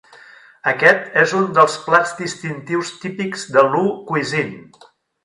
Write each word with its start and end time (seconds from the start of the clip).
Aquest 0.69 1.19
és 1.23 1.35
un 1.39 1.43
dels 1.57 1.75
plats 1.89 2.13
distintius 2.21 2.93
típics 3.05 3.45
de 3.59 3.65
Lu 3.75 3.85
Cuisine. 4.09 4.59